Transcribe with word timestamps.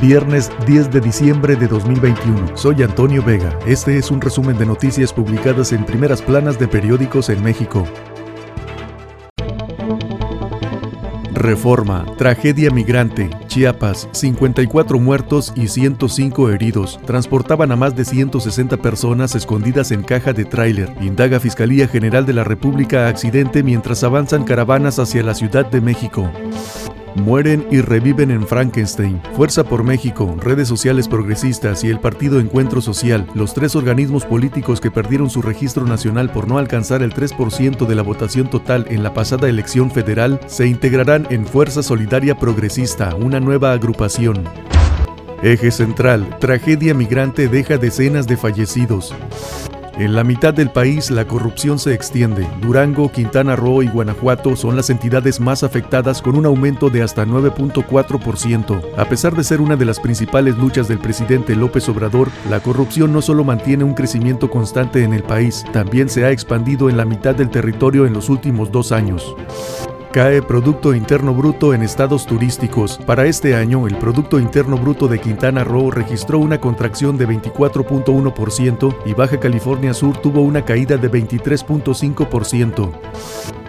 Viernes 0.00 0.50
10 0.66 0.90
de 0.90 1.00
diciembre 1.00 1.56
de 1.56 1.66
2021. 1.66 2.56
Soy 2.56 2.82
Antonio 2.82 3.22
Vega. 3.24 3.58
Este 3.66 3.96
es 3.96 4.10
un 4.10 4.20
resumen 4.20 4.58
de 4.58 4.66
noticias 4.66 5.10
publicadas 5.10 5.72
en 5.72 5.86
primeras 5.86 6.20
planas 6.20 6.58
de 6.58 6.68
periódicos 6.68 7.30
en 7.30 7.42
México. 7.42 7.82
Reforma, 11.32 12.04
tragedia 12.18 12.70
migrante, 12.70 13.30
Chiapas, 13.46 14.08
54 14.12 14.98
muertos 14.98 15.52
y 15.56 15.68
105 15.68 16.50
heridos. 16.50 17.00
Transportaban 17.06 17.72
a 17.72 17.76
más 17.76 17.96
de 17.96 18.04
160 18.04 18.76
personas 18.76 19.34
escondidas 19.34 19.92
en 19.92 20.02
caja 20.02 20.34
de 20.34 20.44
tráiler. 20.44 20.92
Indaga 21.00 21.40
Fiscalía 21.40 21.88
General 21.88 22.26
de 22.26 22.34
la 22.34 22.44
República 22.44 23.08
accidente 23.08 23.62
mientras 23.62 24.04
avanzan 24.04 24.44
caravanas 24.44 24.98
hacia 24.98 25.22
la 25.22 25.34
Ciudad 25.34 25.64
de 25.64 25.80
México. 25.80 26.30
Mueren 27.16 27.66
y 27.70 27.80
reviven 27.80 28.30
en 28.30 28.46
Frankenstein. 28.46 29.20
Fuerza 29.34 29.64
por 29.64 29.82
México, 29.82 30.36
redes 30.38 30.68
sociales 30.68 31.08
progresistas 31.08 31.82
y 31.82 31.88
el 31.88 31.98
Partido 31.98 32.38
Encuentro 32.40 32.82
Social, 32.82 33.26
los 33.34 33.54
tres 33.54 33.74
organismos 33.74 34.26
políticos 34.26 34.80
que 34.80 34.90
perdieron 34.90 35.30
su 35.30 35.40
registro 35.40 35.86
nacional 35.86 36.30
por 36.30 36.46
no 36.46 36.58
alcanzar 36.58 37.02
el 37.02 37.14
3% 37.14 37.86
de 37.86 37.94
la 37.94 38.02
votación 38.02 38.50
total 38.50 38.86
en 38.90 39.02
la 39.02 39.14
pasada 39.14 39.48
elección 39.48 39.90
federal, 39.90 40.40
se 40.46 40.66
integrarán 40.66 41.26
en 41.30 41.46
Fuerza 41.46 41.82
Solidaria 41.82 42.38
Progresista, 42.38 43.14
una 43.14 43.40
nueva 43.40 43.72
agrupación. 43.72 44.44
Eje 45.42 45.70
central, 45.70 46.38
tragedia 46.38 46.94
migrante 46.94 47.48
deja 47.48 47.78
decenas 47.78 48.26
de 48.26 48.36
fallecidos. 48.36 49.14
En 49.98 50.14
la 50.14 50.24
mitad 50.24 50.52
del 50.52 50.68
país 50.70 51.10
la 51.10 51.26
corrupción 51.26 51.78
se 51.78 51.94
extiende. 51.94 52.46
Durango, 52.60 53.10
Quintana 53.10 53.56
Roo 53.56 53.82
y 53.82 53.88
Guanajuato 53.88 54.54
son 54.54 54.76
las 54.76 54.90
entidades 54.90 55.40
más 55.40 55.62
afectadas 55.62 56.20
con 56.20 56.36
un 56.36 56.44
aumento 56.44 56.90
de 56.90 57.02
hasta 57.02 57.24
9.4%. 57.24 58.82
A 58.98 59.04
pesar 59.06 59.34
de 59.34 59.42
ser 59.42 59.62
una 59.62 59.74
de 59.74 59.86
las 59.86 59.98
principales 59.98 60.58
luchas 60.58 60.86
del 60.86 60.98
presidente 60.98 61.56
López 61.56 61.88
Obrador, 61.88 62.28
la 62.50 62.60
corrupción 62.60 63.10
no 63.10 63.22
solo 63.22 63.42
mantiene 63.42 63.84
un 63.84 63.94
crecimiento 63.94 64.50
constante 64.50 65.02
en 65.02 65.14
el 65.14 65.22
país, 65.22 65.64
también 65.72 66.10
se 66.10 66.26
ha 66.26 66.30
expandido 66.30 66.90
en 66.90 66.98
la 66.98 67.06
mitad 67.06 67.34
del 67.34 67.48
territorio 67.48 68.04
en 68.04 68.12
los 68.12 68.28
últimos 68.28 68.70
dos 68.70 68.92
años. 68.92 69.34
Cae 70.16 70.40
Producto 70.40 70.94
Interno 70.94 71.34
Bruto 71.34 71.74
en 71.74 71.82
estados 71.82 72.24
turísticos. 72.24 72.98
Para 73.04 73.26
este 73.26 73.54
año, 73.54 73.86
el 73.86 73.98
Producto 73.98 74.40
Interno 74.40 74.78
Bruto 74.78 75.08
de 75.08 75.18
Quintana 75.18 75.62
Roo 75.62 75.90
registró 75.90 76.38
una 76.38 76.58
contracción 76.58 77.18
de 77.18 77.28
24.1% 77.28 78.96
y 79.04 79.12
Baja 79.12 79.38
California 79.38 79.92
Sur 79.92 80.16
tuvo 80.16 80.40
una 80.40 80.64
caída 80.64 80.96
de 80.96 81.10
23.5%. 81.10 82.92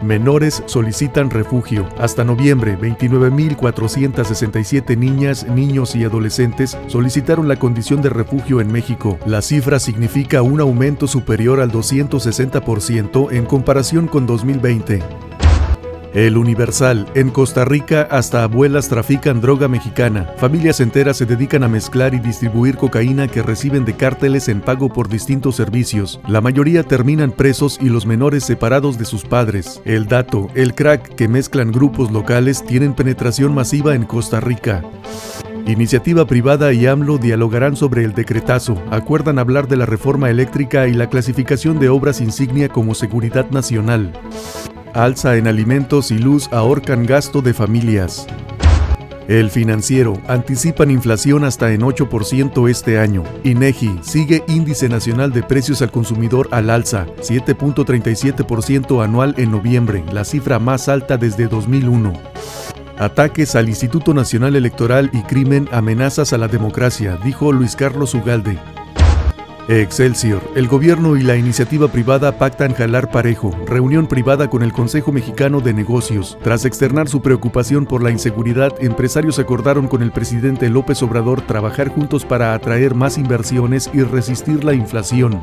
Menores 0.00 0.62
solicitan 0.64 1.28
refugio. 1.28 1.86
Hasta 1.98 2.24
noviembre, 2.24 2.78
29.467 2.78 4.96
niñas, 4.96 5.46
niños 5.46 5.94
y 5.94 6.04
adolescentes 6.04 6.78
solicitaron 6.86 7.48
la 7.48 7.56
condición 7.56 8.00
de 8.00 8.08
refugio 8.08 8.62
en 8.62 8.72
México. 8.72 9.18
La 9.26 9.42
cifra 9.42 9.78
significa 9.78 10.40
un 10.40 10.62
aumento 10.62 11.06
superior 11.06 11.60
al 11.60 11.70
260% 11.70 13.30
en 13.30 13.44
comparación 13.44 14.06
con 14.06 14.24
2020. 14.24 15.29
El 16.14 16.36
Universal. 16.36 17.06
En 17.14 17.30
Costa 17.30 17.64
Rica 17.64 18.08
hasta 18.10 18.42
abuelas 18.42 18.88
trafican 18.88 19.40
droga 19.40 19.68
mexicana. 19.68 20.34
Familias 20.38 20.80
enteras 20.80 21.16
se 21.16 21.26
dedican 21.26 21.62
a 21.62 21.68
mezclar 21.68 22.14
y 22.14 22.18
distribuir 22.18 22.76
cocaína 22.76 23.28
que 23.28 23.42
reciben 23.42 23.84
de 23.84 23.94
cárteles 23.94 24.48
en 24.48 24.60
pago 24.60 24.88
por 24.88 25.08
distintos 25.08 25.54
servicios. 25.56 26.20
La 26.26 26.40
mayoría 26.40 26.82
terminan 26.82 27.30
presos 27.30 27.78
y 27.80 27.88
los 27.88 28.06
menores 28.06 28.42
separados 28.42 28.98
de 28.98 29.04
sus 29.04 29.22
padres. 29.22 29.80
El 29.84 30.06
dato. 30.06 30.48
El 30.54 30.74
crack 30.74 31.14
que 31.14 31.28
mezclan 31.28 31.70
grupos 31.70 32.10
locales 32.10 32.64
tienen 32.64 32.94
penetración 32.94 33.54
masiva 33.54 33.94
en 33.94 34.04
Costa 34.04 34.40
Rica. 34.40 34.82
Iniciativa 35.66 36.26
privada 36.26 36.72
y 36.72 36.86
AMLO 36.86 37.18
dialogarán 37.18 37.76
sobre 37.76 38.02
el 38.02 38.14
decretazo, 38.14 38.82
acuerdan 38.90 39.38
hablar 39.38 39.68
de 39.68 39.76
la 39.76 39.86
reforma 39.86 40.30
eléctrica 40.30 40.88
y 40.88 40.94
la 40.94 41.08
clasificación 41.08 41.78
de 41.78 41.90
obras 41.90 42.20
insignia 42.20 42.68
como 42.68 42.94
seguridad 42.94 43.48
nacional. 43.50 44.12
Alza 44.94 45.36
en 45.36 45.46
alimentos 45.46 46.10
y 46.10 46.18
luz 46.18 46.48
ahorcan 46.52 47.06
gasto 47.06 47.42
de 47.42 47.54
familias. 47.54 48.26
El 49.28 49.50
financiero 49.50 50.14
anticipan 50.26 50.90
inflación 50.90 51.44
hasta 51.44 51.70
en 51.70 51.82
8% 51.82 52.68
este 52.68 52.98
año. 52.98 53.22
INEGI 53.44 54.00
sigue 54.02 54.42
índice 54.48 54.88
nacional 54.88 55.32
de 55.32 55.44
precios 55.44 55.82
al 55.82 55.92
consumidor 55.92 56.48
al 56.50 56.68
alza, 56.68 57.06
7.37% 57.18 59.04
anual 59.04 59.34
en 59.38 59.52
noviembre, 59.52 60.02
la 60.12 60.24
cifra 60.24 60.58
más 60.58 60.88
alta 60.88 61.16
desde 61.16 61.46
2001. 61.46 62.12
Ataques 62.98 63.54
al 63.54 63.68
Instituto 63.68 64.12
Nacional 64.12 64.56
Electoral 64.56 65.10
y 65.12 65.22
crimen 65.22 65.68
amenazas 65.70 66.32
a 66.32 66.38
la 66.38 66.48
democracia, 66.48 67.16
dijo 67.24 67.52
Luis 67.52 67.76
Carlos 67.76 68.14
Ugalde. 68.14 68.58
Excelsior. 69.68 70.42
El 70.54 70.66
gobierno 70.68 71.16
y 71.16 71.22
la 71.22 71.36
iniciativa 71.36 71.88
privada 71.88 72.32
pactan 72.32 72.74
jalar 72.74 73.10
parejo. 73.10 73.54
Reunión 73.66 74.06
privada 74.06 74.48
con 74.48 74.62
el 74.62 74.72
Consejo 74.72 75.12
Mexicano 75.12 75.60
de 75.60 75.72
Negocios. 75.72 76.38
Tras 76.42 76.64
externar 76.64 77.08
su 77.08 77.20
preocupación 77.22 77.86
por 77.86 78.02
la 78.02 78.10
inseguridad, 78.10 78.74
empresarios 78.80 79.38
acordaron 79.38 79.88
con 79.88 80.02
el 80.02 80.10
presidente 80.10 80.68
López 80.68 81.02
Obrador 81.02 81.42
trabajar 81.42 81.88
juntos 81.88 82.24
para 82.24 82.54
atraer 82.54 82.94
más 82.94 83.18
inversiones 83.18 83.90
y 83.92 84.02
resistir 84.02 84.64
la 84.64 84.74
inflación. 84.74 85.40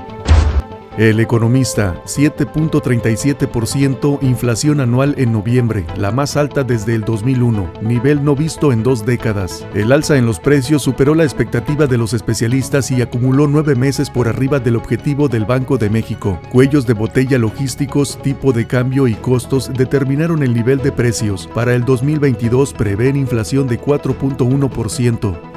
El 0.97 1.19
economista, 1.19 2.01
7.37% 2.05 4.17
inflación 4.23 4.79
anual 4.79 5.13
en 5.19 5.31
noviembre, 5.31 5.85
la 5.95 6.09
más 6.09 6.35
alta 6.35 6.63
desde 6.63 6.95
el 6.95 7.01
2001, 7.01 7.71
nivel 7.83 8.23
no 8.23 8.35
visto 8.35 8.73
en 8.73 8.81
dos 8.81 9.05
décadas. 9.05 9.63
El 9.75 9.91
alza 9.91 10.17
en 10.17 10.25
los 10.25 10.39
precios 10.39 10.81
superó 10.81 11.13
la 11.13 11.23
expectativa 11.23 11.85
de 11.85 11.99
los 11.99 12.13
especialistas 12.13 12.89
y 12.89 13.03
acumuló 13.03 13.47
nueve 13.47 13.75
meses 13.75 14.09
por 14.09 14.27
arriba 14.27 14.59
del 14.59 14.75
objetivo 14.75 15.27
del 15.27 15.45
Banco 15.45 15.77
de 15.77 15.91
México. 15.91 16.39
Cuellos 16.51 16.87
de 16.87 16.93
botella 16.93 17.37
logísticos, 17.37 18.19
tipo 18.23 18.51
de 18.51 18.65
cambio 18.65 19.07
y 19.07 19.13
costos 19.13 19.71
determinaron 19.71 20.41
el 20.41 20.55
nivel 20.55 20.79
de 20.79 20.91
precios. 20.91 21.47
Para 21.53 21.75
el 21.75 21.85
2022 21.85 22.73
prevén 22.73 23.17
inflación 23.17 23.67
de 23.67 23.79
4.1%. 23.79 25.56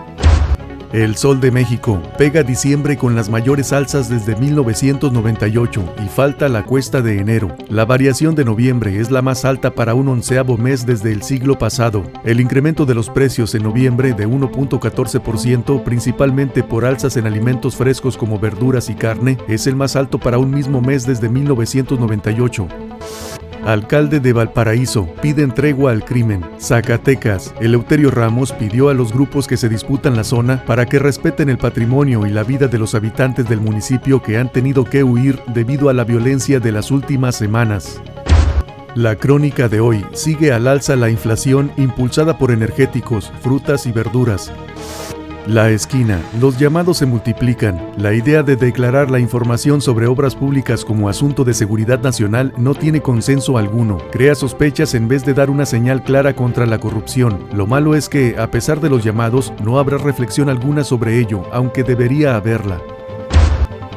El 0.93 1.15
Sol 1.15 1.41
de 1.41 1.53
México 1.53 2.03
pega 2.19 2.43
diciembre 2.43 2.97
con 2.97 3.15
las 3.15 3.29
mayores 3.29 3.73
alzas 3.73 4.09
desde 4.09 4.35
1998 4.35 5.95
y 6.05 6.09
falta 6.09 6.49
la 6.49 6.65
cuesta 6.65 7.01
de 7.01 7.21
enero. 7.21 7.57
La 7.69 7.85
variación 7.85 8.35
de 8.35 8.45
noviembre 8.45 8.99
es 8.99 9.13
la 9.13 9.23
más 9.23 9.45
alta 9.45 9.71
para 9.71 9.95
un 9.95 10.09
onceavo 10.09 10.57
mes 10.57 10.87
desde 10.87 11.13
el 11.13 11.23
siglo 11.23 11.57
pasado. 11.57 12.03
El 12.25 12.41
incremento 12.41 12.87
de 12.87 12.97
los 12.97 13.09
precios 13.09 13.55
en 13.55 13.63
noviembre 13.63 14.15
de 14.15 14.27
1.14%, 14.27 15.85
principalmente 15.85 16.65
por 16.65 16.85
alzas 16.85 17.17
en 17.17 17.29
alimentos 17.29 17.77
frescos 17.77 18.17
como 18.17 18.41
verduras 18.41 18.91
y 18.91 18.95
carne, 18.95 19.39
es 19.47 19.69
el 19.69 19.77
más 19.77 19.95
alto 19.95 20.19
para 20.19 20.39
un 20.39 20.51
mismo 20.51 20.81
mes 20.81 21.07
desde 21.07 21.29
1998. 21.29 22.67
Alcalde 23.65 24.21
de 24.21 24.33
Valparaíso 24.33 25.07
pide 25.21 25.47
tregua 25.49 25.93
al 25.93 26.05
crimen. 26.05 26.45
Zacatecas. 26.59 27.55
Eleuterio 27.61 28.11
Ramos 28.11 28.53
pidió 28.53 28.89
a 28.89 28.95
los 28.95 29.13
grupos 29.13 29.47
que 29.47 29.57
se 29.57 29.69
disputan 29.69 30.17
la 30.17 30.25
zona 30.25 30.65
para 30.65 30.87
que 30.87 30.99
respeten 30.99 31.51
el 31.51 31.59
patrimonio 31.59 32.27
y 32.27 32.31
la 32.31 32.43
vida 32.43 32.69
de 32.69 32.79
los 32.79 32.95
habitantes 32.95 33.49
del 33.49 33.61
municipio 33.61 34.23
que 34.23 34.39
han 34.39 34.51
tenido 34.51 34.85
que 34.85 35.05
huir 35.05 35.41
debido 35.49 35.89
a 35.89 35.93
la 35.93 36.05
violencia 36.05 36.59
de 36.59 36.73
las 36.73 36.91
últimas 36.91 37.37
semanas. 37.37 38.01
La 38.95 39.15
crónica 39.15 39.69
de 39.69 39.81
hoy 39.81 40.05
sigue 40.13 40.53
al 40.53 40.67
alza 40.67 40.97
la 40.97 41.11
inflación 41.11 41.71
impulsada 41.77 42.39
por 42.39 42.51
energéticos, 42.51 43.31
frutas 43.41 43.87
y 43.87 43.93
verduras. 43.93 44.53
La 45.47 45.71
esquina. 45.71 46.21
Los 46.39 46.59
llamados 46.59 46.99
se 46.99 47.07
multiplican. 47.07 47.81
La 47.97 48.13
idea 48.13 48.43
de 48.43 48.57
declarar 48.57 49.11
la 49.11 49.19
información 49.19 49.81
sobre 49.81 50.07
obras 50.07 50.37
públicas 50.37 50.85
como 50.85 51.09
asunto 51.09 51.45
de 51.45 51.55
seguridad 51.55 52.01
nacional 52.01 52.53
no 52.59 52.75
tiene 52.75 53.01
consenso 53.01 53.57
alguno. 53.57 53.99
Crea 54.13 54.35
sospechas 54.35 54.95
en 54.95 55.09
vez 55.09 55.25
de 55.25 55.33
dar 55.33 55.49
una 55.49 55.65
señal 55.65 56.05
clara 56.05 56.37
contra 56.37 56.67
la 56.67 56.79
corrupción. 56.79 57.47
Lo 57.55 57.67
malo 57.67 57.95
es 57.95 58.09
que, 58.09 58.37
a 58.39 58.51
pesar 58.51 58.81
de 58.81 58.91
los 58.91 59.03
llamados, 59.03 59.53
no 59.65 59.79
habrá 59.79 59.97
reflexión 59.97 60.51
alguna 60.51 60.85
sobre 60.85 61.19
ello, 61.19 61.43
aunque 61.53 61.85
debería 61.85 62.37
haberla. 62.37 62.79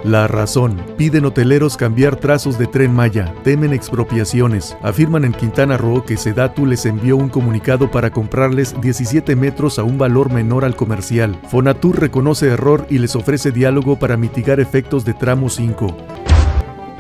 La 0.04 0.28
razón. 0.28 0.82
Piden 0.98 1.24
hoteleros 1.24 1.78
cambiar 1.78 2.18
trazos 2.18 2.58
de 2.58 2.68
tren 2.68 2.94
Maya. 2.94 3.34
Temen 3.44 3.72
expropiaciones. 3.72 4.76
Afirman 4.82 5.24
en 5.24 5.32
Quintana 5.32 5.78
Roo 5.78 6.04
que 6.04 6.18
Sedatu 6.18 6.66
les 6.66 6.86
envió 6.86 7.16
un 7.16 7.30
comunicado 7.30 7.90
para 7.90 8.12
comprarles 8.12 8.76
17 8.82 9.38
metros 9.38 9.80
a 9.80 9.84
un 9.84 9.98
valor 9.98 10.30
menor 10.30 10.66
al 10.66 10.76
comercial. 10.76 11.40
Fonatur 11.48 12.02
reconoce 12.02 12.50
error 12.50 12.86
y 12.90 12.98
les 12.98 13.16
ofrece 13.16 13.52
diálogo 13.52 13.98
para 13.98 14.18
mitigar 14.18 14.60
efectos 14.60 15.06
de 15.06 15.14
tramo 15.14 15.50
5. 15.50 16.23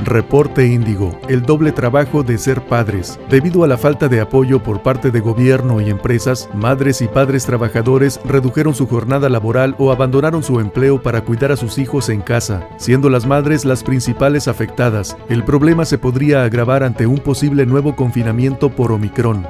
Reporte 0.05 0.65
Índigo, 0.65 1.19
el 1.29 1.43
doble 1.43 1.71
trabajo 1.71 2.23
de 2.23 2.37
ser 2.37 2.61
padres. 2.65 3.19
Debido 3.29 3.63
a 3.63 3.67
la 3.67 3.77
falta 3.77 4.07
de 4.07 4.21
apoyo 4.21 4.61
por 4.61 4.81
parte 4.81 5.11
de 5.11 5.19
gobierno 5.19 5.81
y 5.81 5.89
empresas, 5.89 6.49
madres 6.53 7.01
y 7.01 7.07
padres 7.07 7.45
trabajadores 7.45 8.19
redujeron 8.25 8.75
su 8.75 8.87
jornada 8.87 9.29
laboral 9.29 9.75
o 9.77 9.91
abandonaron 9.91 10.43
su 10.43 10.59
empleo 10.59 11.01
para 11.01 11.21
cuidar 11.21 11.51
a 11.51 11.57
sus 11.57 11.77
hijos 11.77 12.09
en 12.09 12.21
casa, 12.21 12.67
siendo 12.77 13.09
las 13.09 13.25
madres 13.25 13.65
las 13.65 13.83
principales 13.83 14.47
afectadas. 14.47 15.17
El 15.29 15.43
problema 15.43 15.85
se 15.85 15.97
podría 15.97 16.43
agravar 16.43 16.83
ante 16.83 17.07
un 17.07 17.19
posible 17.19 17.65
nuevo 17.65 17.95
confinamiento 17.95 18.69
por 18.69 18.91
Omicron. 18.91 19.45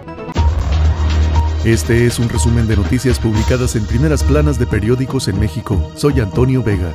Este 1.65 2.05
es 2.05 2.19
un 2.19 2.27
resumen 2.27 2.67
de 2.67 2.75
noticias 2.75 3.19
publicadas 3.19 3.77
en 3.77 3.85
primeras 3.85 4.21
planas 4.21 4.59
de 4.59 4.67
periódicos 4.67 5.29
en 5.29 5.39
México. 5.39 5.91
Soy 5.95 6.19
Antonio 6.19 6.61
Vega. 6.61 6.93